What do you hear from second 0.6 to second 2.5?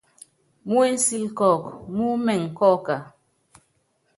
Mú ensíl kɔ́ɔk mú imɛŋ